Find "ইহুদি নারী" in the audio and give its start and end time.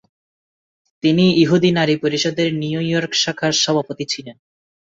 1.43-1.95